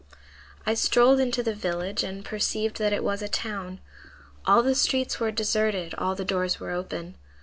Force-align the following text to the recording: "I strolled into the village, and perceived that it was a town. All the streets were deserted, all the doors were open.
"I 0.65 0.73
strolled 0.73 1.19
into 1.19 1.43
the 1.43 1.53
village, 1.53 2.03
and 2.03 2.25
perceived 2.25 2.77
that 2.79 2.91
it 2.91 3.03
was 3.03 3.21
a 3.21 3.27
town. 3.29 3.79
All 4.47 4.63
the 4.63 4.73
streets 4.73 5.19
were 5.19 5.29
deserted, 5.29 5.93
all 5.93 6.15
the 6.15 6.25
doors 6.25 6.59
were 6.59 6.71
open. 6.71 7.17